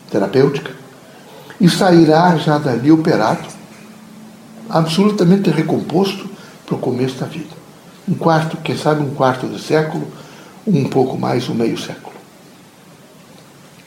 terapêutica 0.08 0.70
e 1.60 1.68
sairá 1.68 2.36
já 2.36 2.56
dali 2.56 2.92
operado 2.92 3.48
absolutamente 4.68 5.50
recomposto 5.50 6.30
para 6.64 6.76
o 6.76 6.78
começo 6.78 7.16
da 7.18 7.26
vida. 7.26 7.56
Um 8.08 8.14
quarto, 8.14 8.56
quem 8.58 8.76
sabe 8.76 9.02
um 9.02 9.12
quarto 9.12 9.48
de 9.48 9.60
século, 9.60 10.06
um 10.64 10.84
pouco 10.84 11.18
mais, 11.18 11.48
um 11.48 11.54
meio 11.54 11.76
século. 11.76 12.14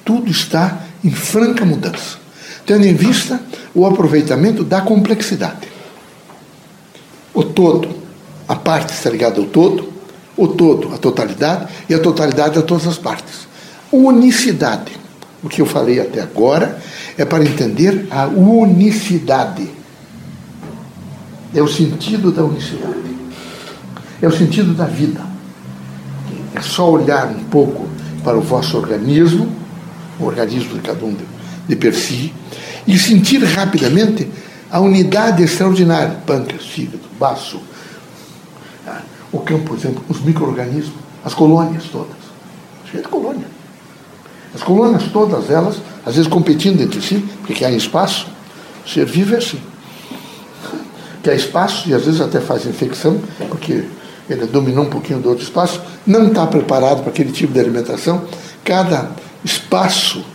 Tudo 0.03 0.29
está 0.29 0.79
em 1.01 1.11
franca 1.11 1.63
mudança, 1.63 2.17
tendo 2.65 2.85
em 2.85 2.93
vista 2.93 3.41
o 3.73 3.85
aproveitamento 3.85 4.65
da 4.65 4.81
complexidade. 4.81 5.72
O 7.33 7.43
todo, 7.43 7.89
a 8.47 8.55
parte 8.55 8.93
está 8.93 9.09
ligada 9.09 9.39
ao 9.39 9.47
todo, 9.47 9.91
o 10.37 10.47
todo, 10.47 10.93
a 10.93 10.97
totalidade, 10.97 11.67
e 11.89 11.93
a 11.93 11.99
totalidade 11.99 12.59
a 12.59 12.61
todas 12.61 12.87
as 12.87 12.97
partes. 12.97 13.47
Unicidade. 13.91 14.91
O 15.41 15.49
que 15.49 15.61
eu 15.61 15.65
falei 15.65 15.99
até 15.99 16.21
agora 16.21 16.79
é 17.17 17.25
para 17.25 17.43
entender 17.43 18.07
a 18.09 18.27
unicidade 18.27 19.69
é 21.55 21.61
o 21.61 21.67
sentido 21.67 22.31
da 22.31 22.43
unicidade. 22.43 23.13
É 24.21 24.27
o 24.27 24.31
sentido 24.31 24.73
da 24.73 24.85
vida. 24.85 25.21
É 26.55 26.61
só 26.61 26.89
olhar 26.89 27.27
um 27.27 27.43
pouco 27.45 27.87
para 28.23 28.37
o 28.37 28.41
vosso 28.41 28.75
organismo, 28.77 29.51
o 30.19 30.25
organismo 30.25 30.75
de 30.75 30.79
cada 30.79 31.05
um 31.05 31.13
de, 31.13 31.23
de 31.67 31.75
per 31.75 31.93
si, 31.93 32.33
e 32.87 32.97
sentir 32.97 33.43
rapidamente 33.43 34.27
a 34.73 34.79
unidade 34.79 35.43
extraordinária, 35.43 36.17
pâncreas, 36.25 36.65
fígado, 36.65 37.03
baço, 37.19 37.61
ah, 38.87 39.01
o 39.31 39.37
campo, 39.39 39.65
por 39.65 39.77
exemplo, 39.77 40.03
os 40.09 40.19
micro-organismos, 40.21 40.95
as 41.23 41.35
colônias 41.35 41.83
todas. 41.91 42.17
Cheia 42.89 43.03
de 43.03 43.09
colônia. 43.09 43.45
As 44.55 44.63
colônias 44.63 45.03
todas 45.13 45.51
elas, 45.51 45.75
às 46.03 46.15
vezes 46.15 46.27
competindo 46.27 46.81
entre 46.81 46.99
si, 47.03 47.23
porque 47.45 47.63
há 47.63 47.69
espaço, 47.69 48.25
ser 48.83 49.05
vivo 49.05 49.35
é 49.35 49.37
assim 49.37 49.61
que 51.21 51.29
é 51.29 51.35
espaço, 51.35 51.87
e 51.87 51.93
às 51.93 52.03
vezes 52.03 52.19
até 52.19 52.41
faz 52.41 52.65
infecção, 52.65 53.17
porque 53.47 53.85
ele 54.29 54.45
dominou 54.45 54.83
um 54.83 54.89
pouquinho 54.89 55.19
do 55.19 55.29
outro 55.29 55.43
espaço, 55.43 55.81
não 56.05 56.27
está 56.27 56.45
preparado 56.45 57.01
para 57.01 57.11
aquele 57.11 57.31
tipo 57.31 57.53
de 57.53 57.59
alimentação. 57.61 58.25
Cada 58.61 59.09
espaço 59.41 60.25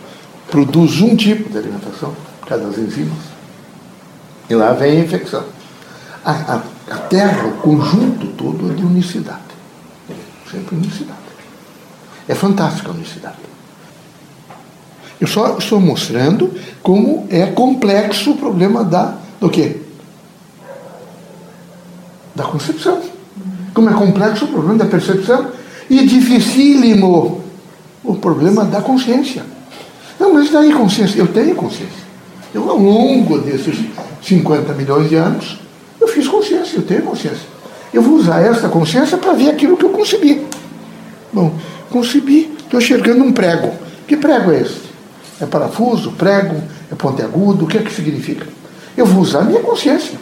produz 0.49 0.99
um 0.99 1.15
tipo 1.15 1.47
de 1.47 1.57
alimentação, 1.59 2.15
cada 2.47 2.63
enzimas, 2.69 3.19
e 4.49 4.55
lá 4.55 4.73
vem 4.73 5.01
a 5.01 5.03
infecção. 5.03 5.43
A, 6.25 6.31
a, 6.31 6.61
a 6.91 6.97
Terra, 6.97 7.47
o 7.47 7.51
conjunto 7.57 8.27
todo 8.27 8.71
é 8.71 8.73
de 8.73 8.83
unicidade. 8.83 9.39
Sempre 10.51 10.75
unicidade. 10.75 11.19
É 12.27 12.33
fantástica 12.33 12.89
a 12.89 12.93
unicidade. 12.93 13.37
Eu 15.21 15.27
só 15.27 15.57
estou 15.57 15.79
mostrando 15.79 16.53
como 16.81 17.27
é 17.29 17.45
complexo 17.47 18.31
o 18.31 18.37
problema 18.37 18.83
da, 18.83 19.17
do 19.39 19.49
quê? 19.49 19.81
Da 22.33 22.43
concepção. 22.43 23.01
Como 23.73 23.89
é 23.89 23.93
complexo 23.93 24.45
o 24.45 24.47
problema 24.47 24.79
da 24.79 24.85
percepção 24.85 25.51
e 25.89 26.05
dificílimo 26.05 27.43
o 28.03 28.15
problema 28.15 28.63
da 28.65 28.81
consciência. 28.81 29.45
Não, 30.19 30.33
mas 30.33 30.49
daí 30.49 30.73
consciência? 30.73 31.19
Eu 31.19 31.27
tenho 31.27 31.55
consciência. 31.55 32.09
Eu, 32.53 32.67
ao 32.69 32.77
longo 32.77 33.39
desses 33.39 33.77
50 34.29 34.73
milhões 34.73 35.09
de 35.09 35.15
anos, 35.15 35.59
eu 35.99 36.07
fiz 36.07 36.27
consciência, 36.27 36.77
eu 36.77 36.83
tenho 36.83 37.01
consciência. 37.01 37.47
Eu 37.91 38.01
vou 38.01 38.15
usar 38.15 38.41
essa 38.41 38.69
consciência 38.69 39.17
para 39.17 39.33
ver 39.33 39.49
aquilo 39.49 39.75
que 39.75 39.83
eu 39.83 39.89
concebi. 39.89 40.45
Bom, 41.33 41.53
concebi, 41.89 42.51
estou 42.59 42.79
enxergando 42.79 43.23
um 43.23 43.31
prego. 43.31 43.73
Que 44.07 44.15
prego 44.15 44.51
é 44.51 44.61
esse? 44.61 44.81
É 45.41 45.45
parafuso, 45.45 46.11
prego, 46.11 46.61
é 46.91 46.95
pontiagudo, 46.95 47.65
o 47.65 47.67
que 47.67 47.77
é 47.77 47.81
que 47.81 47.93
significa? 47.93 48.45
Eu 48.95 49.05
vou 49.05 49.21
usar 49.21 49.39
a 49.39 49.43
minha 49.43 49.61
consciência. 49.61 50.19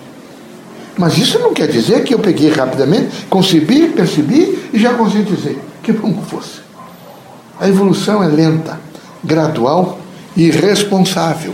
Mas 0.98 1.18
isso 1.18 1.38
não 1.40 1.54
quer 1.54 1.68
dizer 1.68 2.04
que 2.04 2.14
eu 2.14 2.20
peguei 2.20 2.50
rapidamente, 2.50 3.26
concebi, 3.30 3.90
percebi 3.90 4.70
e 4.74 4.80
já 4.80 4.94
conscientizei. 4.94 5.60
Que 5.84 5.92
bom 5.92 6.14
que 6.14 6.26
fosse. 6.30 6.62
A 7.60 7.68
evolução 7.68 8.24
é 8.24 8.28
lenta, 8.28 8.80
gradual 9.24 10.00
e 10.36 10.50
responsável. 10.50 11.54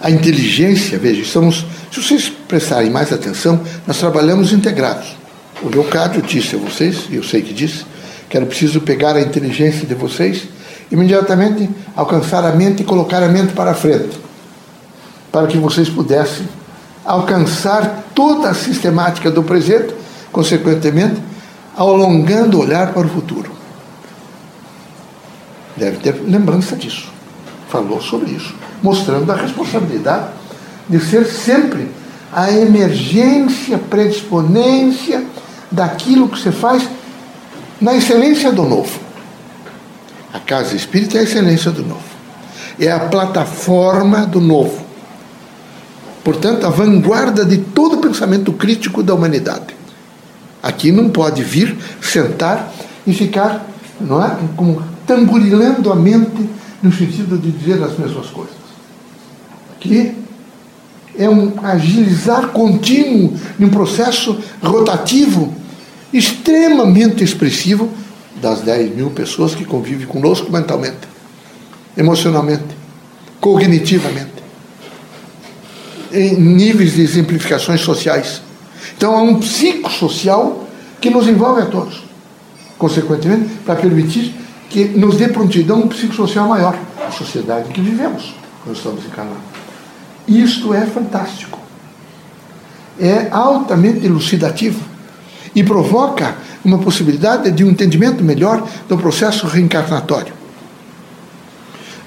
A 0.00 0.10
inteligência, 0.10 0.98
veja, 0.98 1.20
estamos, 1.20 1.66
se 1.92 2.02
vocês 2.02 2.32
prestarem 2.48 2.90
mais 2.90 3.12
atenção, 3.12 3.60
nós 3.86 3.98
trabalhamos 3.98 4.50
integrados. 4.50 5.14
O 5.62 5.68
Leocádio 5.68 6.22
disse 6.22 6.56
a 6.56 6.58
vocês, 6.58 7.06
e 7.10 7.16
eu 7.16 7.22
sei 7.22 7.42
que 7.42 7.52
disse, 7.52 7.84
que 8.28 8.36
era 8.36 8.46
preciso 8.46 8.80
pegar 8.80 9.14
a 9.14 9.20
inteligência 9.20 9.86
de 9.86 9.94
vocês, 9.94 10.48
imediatamente 10.90 11.68
alcançar 11.94 12.44
a 12.44 12.52
mente 12.52 12.82
e 12.82 12.84
colocar 12.84 13.22
a 13.22 13.28
mente 13.28 13.52
para 13.52 13.74
frente, 13.74 14.18
para 15.30 15.46
que 15.46 15.58
vocês 15.58 15.90
pudessem 15.90 16.48
alcançar 17.04 18.06
toda 18.14 18.48
a 18.48 18.54
sistemática 18.54 19.30
do 19.30 19.42
presente, 19.42 19.94
consequentemente, 20.32 21.20
alongando 21.76 22.58
o 22.58 22.62
olhar 22.62 22.94
para 22.94 23.06
o 23.06 23.10
futuro. 23.10 23.50
Deve 25.76 25.98
ter 25.98 26.14
lembrança 26.22 26.74
disso. 26.74 27.19
Falou 27.70 28.00
sobre 28.00 28.32
isso, 28.32 28.52
mostrando 28.82 29.30
a 29.30 29.36
responsabilidade 29.36 30.26
de 30.88 30.98
ser 30.98 31.24
sempre 31.24 31.88
a 32.32 32.50
emergência, 32.50 33.78
predisponência 33.78 35.24
daquilo 35.70 36.28
que 36.28 36.38
você 36.38 36.50
faz 36.50 36.88
na 37.80 37.94
excelência 37.94 38.50
do 38.50 38.64
novo. 38.64 38.98
A 40.32 40.40
casa 40.40 40.74
espírita 40.74 41.16
é 41.16 41.20
a 41.20 41.24
excelência 41.24 41.70
do 41.70 41.84
novo. 41.84 42.02
É 42.78 42.90
a 42.90 43.00
plataforma 43.00 44.26
do 44.26 44.40
novo. 44.40 44.84
Portanto, 46.24 46.66
a 46.66 46.70
vanguarda 46.70 47.44
de 47.44 47.58
todo 47.58 47.96
o 47.96 48.00
pensamento 48.00 48.52
crítico 48.52 49.02
da 49.02 49.14
humanidade. 49.14 49.76
Aqui 50.62 50.90
não 50.92 51.08
pode 51.08 51.42
vir, 51.42 51.76
sentar 52.02 52.72
e 53.06 53.12
ficar, 53.12 53.64
não 54.00 54.22
é, 54.22 54.36
como 54.56 54.82
tamborilando 55.06 55.90
a 55.90 55.96
mente 55.96 56.48
no 56.82 56.92
sentido 56.92 57.36
de 57.38 57.50
dizer 57.50 57.82
as 57.82 57.98
mesmas 57.98 58.26
coisas. 58.28 58.54
Aqui 59.74 60.14
é 61.18 61.28
um 61.28 61.54
agilizar 61.64 62.48
contínuo 62.48 63.36
de 63.58 63.64
um 63.64 63.68
processo 63.68 64.38
rotativo 64.62 65.54
extremamente 66.12 67.22
expressivo 67.22 67.90
das 68.40 68.60
10 68.62 68.96
mil 68.96 69.10
pessoas 69.10 69.54
que 69.54 69.64
convivem 69.64 70.06
conosco 70.06 70.50
mentalmente, 70.50 71.08
emocionalmente, 71.96 72.64
cognitivamente, 73.40 74.30
em 76.12 76.36
níveis 76.36 76.94
de 76.94 77.02
exemplificações 77.02 77.80
sociais. 77.80 78.40
Então 78.96 79.16
há 79.16 79.22
um 79.22 79.38
psicossocial 79.38 80.68
que 81.00 81.10
nos 81.10 81.28
envolve 81.28 81.62
a 81.62 81.66
todos, 81.66 82.02
consequentemente, 82.78 83.48
para 83.64 83.76
permitir 83.76 84.34
que 84.70 84.84
nos 84.84 85.16
dê 85.16 85.28
prontidão 85.28 85.86
psicossocial 85.88 86.48
maior, 86.48 86.78
a 87.06 87.10
sociedade 87.10 87.68
em 87.68 87.72
que 87.72 87.80
vivemos, 87.80 88.34
quando 88.62 88.76
estamos 88.76 89.04
encarnados. 89.04 89.42
Isto 90.28 90.72
é 90.72 90.86
fantástico. 90.86 91.58
É 92.98 93.28
altamente 93.30 94.06
elucidativo 94.06 94.80
e 95.54 95.64
provoca 95.64 96.36
uma 96.64 96.78
possibilidade 96.78 97.50
de 97.50 97.64
um 97.64 97.70
entendimento 97.70 98.22
melhor 98.22 98.66
do 98.88 98.96
processo 98.96 99.46
reencarnatório. 99.46 100.32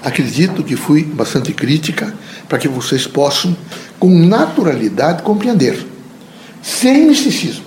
Acredito 0.02 0.62
que 0.62 0.76
fui 0.76 1.02
bastante 1.02 1.52
crítica 1.52 2.14
para 2.48 2.58
que 2.58 2.68
vocês 2.68 3.06
possam, 3.06 3.54
com 3.98 4.08
naturalidade, 4.08 5.22
compreender, 5.22 5.86
sem 6.62 7.06
misticismo. 7.06 7.64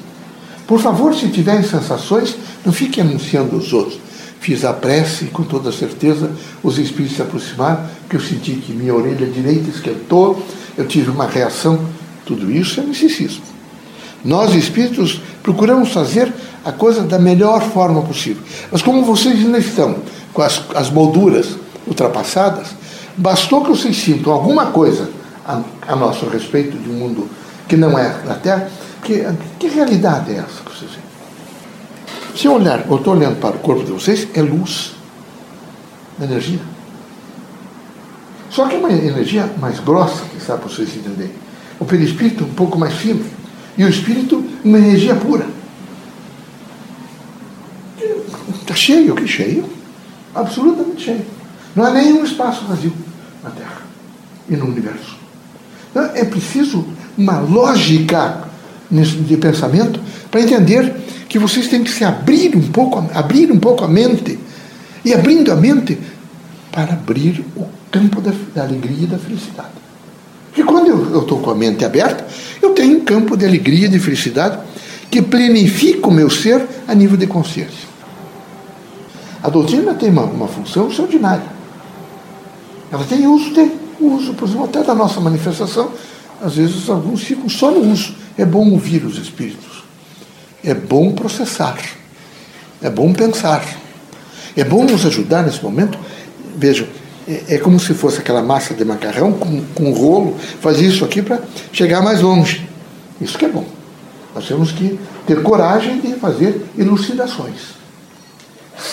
Por 0.65 0.79
favor, 0.79 1.13
se 1.13 1.27
tiverem 1.29 1.63
sensações, 1.63 2.35
não 2.65 2.73
fiquem 2.73 3.03
anunciando 3.03 3.55
os 3.57 3.73
outros. 3.73 4.06
Fiz 4.39 4.63
a 4.63 4.73
prece 4.73 5.25
e, 5.25 5.27
com 5.27 5.43
toda 5.43 5.71
certeza, 5.71 6.31
os 6.63 6.77
espíritos 6.77 7.15
se 7.15 7.21
aproximaram, 7.21 7.85
que 8.09 8.15
eu 8.15 8.21
senti 8.21 8.53
que 8.53 8.71
minha 8.71 8.93
orelha 8.93 9.27
direita 9.27 9.69
esquentou, 9.69 10.41
eu 10.77 10.87
tive 10.87 11.09
uma 11.09 11.27
reação. 11.27 11.79
Tudo 12.25 12.51
isso 12.51 12.79
é 12.79 12.83
misticismo. 12.83 13.43
Nós, 14.23 14.53
espíritos, 14.53 15.21
procuramos 15.41 15.91
fazer 15.91 16.31
a 16.63 16.71
coisa 16.71 17.03
da 17.03 17.17
melhor 17.17 17.61
forma 17.61 18.01
possível. 18.01 18.43
Mas 18.71 18.81
como 18.81 19.03
vocês 19.03 19.35
ainda 19.35 19.57
estão 19.57 19.97
com 20.33 20.41
as, 20.41 20.61
as 20.75 20.89
molduras 20.89 21.55
ultrapassadas, 21.87 22.67
bastou 23.15 23.63
que 23.63 23.69
vocês 23.69 23.95
sintam 23.95 24.33
alguma 24.33 24.67
coisa 24.67 25.09
a, 25.45 25.61
a 25.87 25.95
nosso 25.95 26.27
respeito 26.27 26.77
de 26.77 26.89
um 26.89 26.93
mundo 26.93 27.29
que 27.67 27.77
não 27.77 27.97
é 27.97 28.09
da 28.25 28.35
Terra, 28.35 28.69
que, 29.03 29.25
que 29.57 29.67
realidade 29.67 30.31
é 30.31 30.37
essa 30.37 30.61
que 30.65 30.77
vocês 30.77 30.91
veem? 30.91 31.06
Se 32.37 32.45
eu 32.45 32.53
olhar, 32.53 32.85
eu 32.87 32.97
estou 32.97 33.15
olhando 33.15 33.39
para 33.39 33.55
o 33.55 33.59
corpo 33.59 33.83
de 33.83 33.91
vocês, 33.91 34.27
é 34.35 34.43
luz, 34.43 34.93
energia. 36.21 36.59
Só 38.51 38.67
que 38.67 38.75
é 38.75 38.77
uma 38.77 38.91
energia 38.91 39.51
mais 39.59 39.79
grossa, 39.79 40.23
que 40.25 40.37
está 40.37 40.55
para 40.55 40.69
vocês 40.69 40.95
entenderem. 40.95 41.33
O 41.79 41.85
perispírito 41.85 42.43
um 42.43 42.53
pouco 42.53 42.77
mais 42.77 42.93
fino. 42.93 43.25
E 43.75 43.83
o 43.83 43.89
espírito, 43.89 44.45
uma 44.63 44.77
energia 44.77 45.15
pura. 45.15 45.47
Está 48.61 48.75
cheio, 48.75 49.15
que 49.15 49.27
cheio? 49.27 49.67
Absolutamente 50.35 51.05
cheio. 51.05 51.25
Não 51.75 51.85
há 51.85 51.89
nenhum 51.89 52.23
espaço 52.23 52.65
vazio 52.65 52.93
na 53.43 53.49
Terra 53.49 53.81
e 54.47 54.55
no 54.55 54.67
universo. 54.67 55.17
Então, 55.89 56.03
é 56.13 56.23
preciso 56.23 56.87
uma 57.17 57.39
lógica 57.39 58.46
de 58.89 59.37
pensamento 59.37 59.99
para 60.31 60.41
entender 60.41 60.95
que 61.27 61.37
vocês 61.37 61.67
têm 61.67 61.83
que 61.83 61.91
se 61.91 62.03
abrir 62.03 62.55
um 62.55 62.71
pouco, 62.71 63.03
abrir 63.13 63.51
um 63.51 63.59
pouco 63.59 63.83
a 63.83 63.87
mente. 63.87 64.39
E 65.03 65.13
abrindo 65.13 65.51
a 65.51 65.55
mente 65.55 65.97
para 66.71 66.93
abrir 66.93 67.43
o 67.55 67.65
campo 67.91 68.21
da, 68.21 68.31
da 68.53 68.63
alegria 68.63 69.03
e 69.03 69.07
da 69.07 69.17
felicidade. 69.17 69.69
Porque 70.47 70.63
quando 70.63 70.87
eu 70.87 71.21
estou 71.21 71.39
com 71.39 71.51
a 71.51 71.55
mente 71.55 71.85
aberta, 71.85 72.25
eu 72.61 72.71
tenho 72.71 72.97
um 72.97 73.05
campo 73.05 73.37
de 73.37 73.45
alegria 73.45 73.85
e 73.85 73.89
de 73.89 73.99
felicidade 73.99 74.59
que 75.09 75.21
planifica 75.21 76.07
o 76.07 76.11
meu 76.11 76.29
ser 76.29 76.65
a 76.87 76.95
nível 76.95 77.17
de 77.17 77.27
consciência. 77.27 77.87
A 79.41 79.49
doutrina 79.49 79.93
tem 79.93 80.09
uma, 80.09 80.23
uma 80.23 80.47
função 80.47 80.89
extraordinária. 80.89 81.57
Ela 82.91 83.03
tem 83.03 83.27
uso, 83.27 83.53
tem 83.53 83.71
uso, 83.99 84.33
por 84.33 84.47
exemplo, 84.47 84.65
até 84.65 84.83
da 84.83 84.95
nossa 84.95 85.19
manifestação. 85.19 85.91
Às 86.41 86.55
vezes 86.55 86.89
alguns 86.89 87.23
ficam 87.23 87.49
só 87.49 87.71
no 87.71 87.91
uso. 87.91 88.15
É 88.37 88.45
bom 88.45 88.69
ouvir 88.71 89.03
os 89.03 89.17
espíritos. 89.17 89.83
É 90.63 90.73
bom 90.73 91.13
processar. 91.13 91.77
É 92.81 92.89
bom 92.89 93.13
pensar. 93.13 93.65
É 94.55 94.63
bom 94.63 94.83
nos 94.83 95.05
ajudar 95.05 95.43
nesse 95.43 95.63
momento. 95.63 95.97
Vejam, 96.55 96.87
é, 97.27 97.55
é 97.55 97.57
como 97.57 97.79
se 97.79 97.93
fosse 97.93 98.19
aquela 98.19 98.41
massa 98.41 98.73
de 98.73 98.85
macarrão 98.85 99.33
com, 99.33 99.63
com 99.75 99.91
rolo, 99.91 100.35
fazer 100.61 100.87
isso 100.87 101.03
aqui 101.03 101.21
para 101.21 101.41
chegar 101.71 102.01
mais 102.01 102.21
longe. 102.21 102.67
Isso 103.19 103.37
que 103.37 103.45
é 103.45 103.49
bom. 103.49 103.65
Nós 104.33 104.47
temos 104.47 104.71
que 104.71 104.99
ter 105.25 105.41
coragem 105.41 105.99
de 105.99 106.13
fazer 106.13 106.65
elucidações 106.77 107.77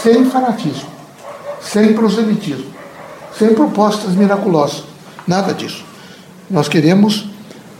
sem 0.03 0.25
fanatismo, 0.25 0.89
sem 1.61 1.93
proselitismo, 1.93 2.73
sem 3.39 3.55
propostas 3.55 4.15
miraculosas. 4.15 4.85
Nada 5.27 5.53
disso. 5.53 5.85
Nós 6.51 6.69
queremos 6.69 7.27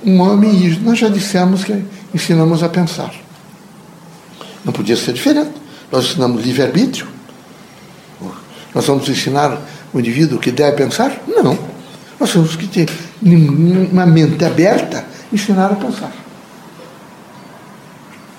um 0.05 0.21
homem 0.21 0.67
e 0.67 0.79
nós 0.81 0.99
já 0.99 1.09
dissemos 1.09 1.65
que 1.65 1.85
ensinamos 2.15 2.63
a 2.63 2.69
pensar. 2.69 3.13
Não 4.65 4.73
podia 4.73 4.97
ser 4.97 5.13
diferente. 5.13 5.53
Nós 5.91 6.05
ensinamos 6.05 6.43
livre-arbítrio. 6.43 7.07
Nós 8.75 8.87
vamos 8.87 9.09
ensinar 9.09 9.61
o 9.93 10.01
indivíduo 10.01 10.39
que 10.39 10.51
deve 10.51 10.77
pensar? 10.77 11.23
Não. 11.29 11.57
Nós 12.19 12.33
temos 12.33 12.57
que 12.57 12.67
ter 12.67 12.91
uma 13.23 14.07
mente 14.07 14.45
aberta 14.45 15.05
ensinar 15.33 15.73
a 15.73 15.77
pensar. 15.77 16.13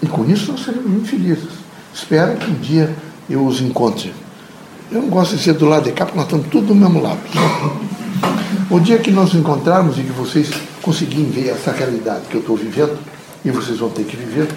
E 0.02 0.08
com 0.08 0.26
isso 0.30 0.52
nós 0.52 0.64
seremos 0.64 0.90
muito 0.90 1.08
felizes. 1.08 1.50
Espero 1.94 2.38
que 2.38 2.52
um 2.52 2.56
dia 2.56 2.94
eu 3.30 3.46
os 3.46 3.62
encontre. 3.62 4.14
Eu 4.92 5.02
não 5.02 5.10
gosto 5.10 5.36
de 5.36 5.44
ser 5.44 5.54
do 5.54 5.66
lado 5.66 5.86
de 5.86 5.94
cá, 5.94 6.06
porque 6.06 6.18
nós 6.18 6.28
estamos 6.28 6.48
tudo 6.48 6.68
do 6.68 6.76
mesmo 6.76 7.02
lado. 7.02 7.20
O 8.70 8.80
dia 8.80 8.98
que 8.98 9.12
nós 9.12 9.32
nos 9.32 9.42
encontrarmos 9.42 9.98
e 10.00 10.02
que 10.02 10.12
vocês 10.12 10.50
conseguirem 10.82 11.30
ver 11.30 11.50
essa 11.50 11.72
realidade 11.72 12.22
que 12.30 12.36
eu 12.36 12.42
estou 12.42 12.56
vivendo, 12.56 12.98
e 13.44 13.52
vocês 13.52 13.78
vão 13.78 13.90
ter 13.90 14.04
que 14.06 14.18
viver. 14.18 14.48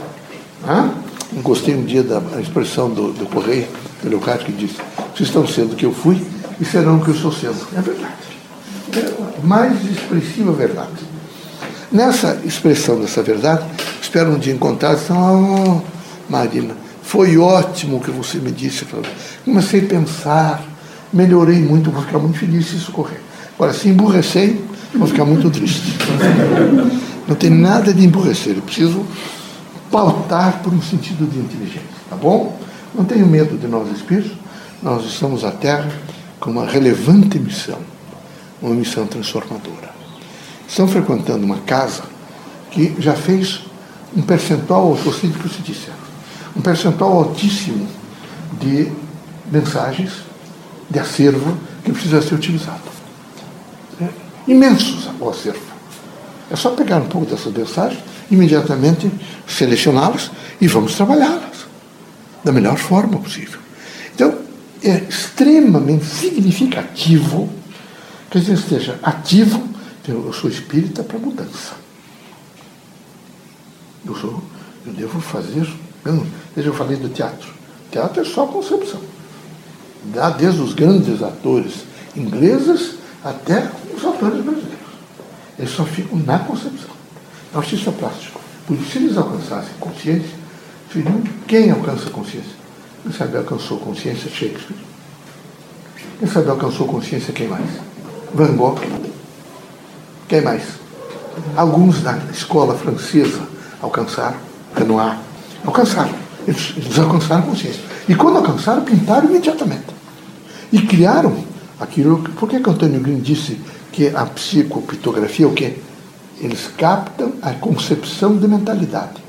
Gostei 1.42 1.74
um 1.74 1.84
dia 1.84 2.02
da 2.02 2.20
expressão 2.40 2.88
do, 2.88 3.12
do 3.12 3.26
Correio, 3.26 3.68
do 4.02 4.08
Leocádio, 4.08 4.46
que 4.46 4.52
disse: 4.52 4.76
Vocês 5.14 5.28
estão 5.28 5.46
sendo 5.46 5.74
o 5.74 5.76
que 5.76 5.84
eu 5.84 5.92
fui 5.92 6.24
e 6.58 6.64
serão 6.64 6.96
o 6.96 7.04
que 7.04 7.10
eu 7.10 7.14
estou 7.14 7.30
sendo. 7.30 7.58
É 7.76 7.82
verdade. 7.82 8.14
É 8.96 9.46
mais 9.46 9.84
expressiva 9.84 10.52
verdade. 10.52 11.06
Nessa 11.92 12.40
expressão 12.44 12.98
dessa 12.98 13.22
verdade, 13.22 13.64
espero 14.00 14.30
um 14.30 14.38
dia 14.38 14.54
encontrar 14.54 14.94
e 14.94 15.12
oh, 15.12 15.82
Marina, 16.28 16.74
foi 17.02 17.36
ótimo 17.36 17.98
o 17.98 18.00
que 18.00 18.10
você 18.10 18.38
me 18.38 18.50
disse. 18.50 18.86
Comecei 19.44 19.84
a 19.84 19.86
pensar, 19.86 20.62
melhorei 21.12 21.58
muito, 21.58 21.90
vou 21.90 22.02
ficar 22.02 22.18
muito 22.18 22.38
feliz 22.38 22.68
se 22.68 22.76
isso 22.76 22.90
ocorrer. 22.90 23.27
Agora, 23.58 23.72
se 23.72 23.88
emburrecer, 23.88 24.56
vou 24.94 25.08
ficar 25.08 25.24
muito 25.24 25.50
triste. 25.50 25.96
Não 27.26 27.34
tem 27.34 27.50
nada 27.50 27.92
de 27.92 28.04
emburrecer, 28.04 28.54
eu 28.54 28.62
preciso 28.62 29.04
pautar 29.90 30.62
por 30.62 30.72
um 30.72 30.80
sentido 30.80 31.28
de 31.28 31.40
inteligência, 31.40 31.82
tá 32.08 32.14
bom? 32.14 32.56
Não 32.94 33.04
tenho 33.04 33.26
medo 33.26 33.58
de 33.58 33.66
nós 33.66 33.90
espíritos, 33.90 34.30
nós 34.80 35.04
estamos 35.04 35.44
à 35.44 35.50
Terra 35.50 35.90
com 36.38 36.52
uma 36.52 36.66
relevante 36.66 37.36
missão, 37.40 37.80
uma 38.62 38.76
missão 38.76 39.08
transformadora. 39.08 39.90
Estão 40.68 40.86
frequentando 40.86 41.44
uma 41.44 41.58
casa 41.58 42.04
que 42.70 42.94
já 43.00 43.14
fez 43.14 43.62
um 44.16 44.22
percentual, 44.22 44.94
do 44.94 45.10
que 45.10 45.48
você 45.48 45.62
disse, 45.64 45.88
um 46.56 46.60
percentual 46.60 47.24
altíssimo 47.24 47.88
de 48.60 48.92
mensagens, 49.50 50.12
de 50.88 51.00
acervo 51.00 51.58
que 51.84 51.90
precisa 51.90 52.22
ser 52.22 52.36
utilizado. 52.36 52.97
É 54.48 54.50
imenso 54.50 55.10
o 55.20 55.28
acervo. 55.28 55.60
É 56.50 56.56
só 56.56 56.70
pegar 56.70 56.96
um 56.96 57.06
pouco 57.06 57.26
dessas 57.26 57.52
mensagens, 57.52 58.02
imediatamente 58.30 59.10
selecioná-las 59.46 60.30
e 60.60 60.66
vamos 60.66 60.94
trabalhá-las 60.94 61.66
da 62.42 62.52
melhor 62.52 62.78
forma 62.78 63.18
possível. 63.18 63.60
Então, 64.14 64.38
é 64.82 64.96
extremamente 65.08 66.06
significativo 66.06 67.50
que 68.30 68.40
gente 68.40 68.60
esteja 68.60 68.98
ativo. 69.02 69.68
Eu 70.06 70.32
sou 70.32 70.48
espírita 70.48 71.02
para 71.02 71.18
mudança. 71.18 71.74
Eu 74.06 74.14
sou, 74.14 74.42
eu 74.86 74.92
devo 74.94 75.20
fazer. 75.20 75.68
Eu, 76.04 76.26
eu 76.56 76.74
falei 76.74 76.96
do 76.96 77.10
teatro. 77.10 77.52
Teatro 77.90 78.22
é 78.22 78.24
só 78.24 78.46
concepção. 78.46 79.00
Desde 80.38 80.62
os 80.62 80.72
grandes 80.72 81.22
atores 81.22 81.84
ingleses 82.16 82.94
até 83.22 83.68
os 83.98 84.04
atores 84.04 84.42
brasileiros. 84.42 84.78
Eles 85.58 85.70
só 85.70 85.84
ficam 85.84 86.18
na 86.20 86.38
concepção. 86.38 86.90
É 87.52 87.56
o 87.56 87.60
artista 87.60 87.90
plástico. 87.92 88.40
Por 88.66 88.76
isso, 88.76 88.90
se 88.90 88.98
eles 88.98 89.16
alcançassem 89.16 89.72
consciência, 89.80 90.30
seriam 90.92 91.22
quem 91.46 91.70
alcança 91.70 92.10
consciência? 92.10 92.52
Quem 93.02 93.12
sabe 93.12 93.36
alcançou 93.36 93.78
consciência? 93.78 94.30
Shakespeare. 94.30 94.76
Quem 96.18 96.28
sabe 96.28 96.50
alcançou 96.50 96.86
consciência? 96.86 97.32
Quem 97.32 97.48
mais? 97.48 97.68
Van 98.34 98.56
Gogh. 98.56 98.78
Quem 100.28 100.42
mais? 100.42 100.62
Alguns 101.56 102.02
da 102.02 102.18
escola 102.32 102.74
francesa 102.74 103.40
alcançaram, 103.80 104.36
Renoir. 104.76 105.18
Alcançaram. 105.64 106.14
Eles, 106.46 106.74
eles 106.76 106.98
alcançaram 106.98 107.42
consciência. 107.42 107.82
E 108.08 108.14
quando 108.14 108.36
alcançaram, 108.36 108.82
pintaram 108.82 109.28
imediatamente. 109.28 109.86
E 110.72 110.80
criaram 110.82 111.36
aquilo. 111.80 112.18
Por 112.38 112.48
que, 112.48 112.60
que 112.60 112.70
Antônio 112.70 113.00
Green 113.00 113.20
disse 113.20 113.58
que 113.98 114.14
a 114.14 114.24
psicopitografia 114.26 115.44
é 115.44 115.48
o 115.48 115.52
quê? 115.52 115.74
Eles 116.40 116.70
captam 116.78 117.32
a 117.42 117.50
concepção 117.54 118.36
de 118.36 118.46
mentalidade. 118.46 119.20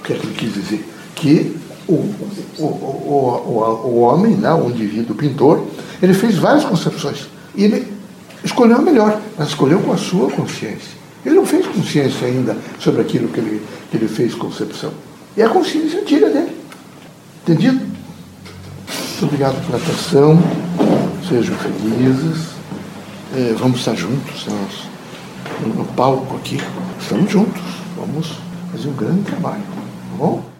O 0.00 0.02
que 0.02 0.12
é 0.12 0.16
que 0.16 0.26
ele 0.26 0.34
quis 0.34 0.54
dizer? 0.54 0.84
Que 1.14 1.56
o, 1.86 1.92
o, 2.58 2.64
o, 2.64 3.80
o, 3.84 3.98
homem, 4.00 4.34
né, 4.34 4.52
o 4.52 4.70
indivíduo 4.70 5.14
o 5.14 5.16
pintor, 5.16 5.64
ele 6.02 6.14
fez 6.14 6.36
várias 6.36 6.64
concepções. 6.64 7.28
E 7.54 7.62
ele 7.62 7.86
escolheu 8.42 8.78
a 8.78 8.82
melhor, 8.82 9.20
mas 9.38 9.50
escolheu 9.50 9.78
com 9.78 9.92
a 9.92 9.96
sua 9.96 10.32
consciência. 10.32 10.96
Ele 11.24 11.36
não 11.36 11.46
fez 11.46 11.64
consciência 11.64 12.26
ainda 12.26 12.56
sobre 12.80 13.02
aquilo 13.02 13.28
que 13.28 13.38
ele, 13.38 13.62
que 13.88 13.96
ele 13.98 14.08
fez 14.08 14.34
concepção. 14.34 14.90
E 15.36 15.42
a 15.42 15.48
consciência 15.48 16.00
antiga 16.00 16.28
dele. 16.28 16.56
Entendido? 17.44 17.78
Muito 17.78 19.26
obrigado 19.26 19.64
pela 19.64 19.78
atenção. 19.78 20.42
Sejam 21.28 21.54
felizes 21.54 22.55
é, 23.34 23.54
vamos 23.58 23.80
estar 23.80 23.94
juntos, 23.94 24.46
nós, 24.46 24.88
no 25.74 25.84
palco 25.94 26.36
aqui, 26.36 26.58
estamos 27.00 27.30
juntos, 27.30 27.62
vamos 27.96 28.38
fazer 28.72 28.88
um 28.88 28.94
grande 28.94 29.22
trabalho, 29.22 29.62
tá 29.62 30.16
bom? 30.16 30.55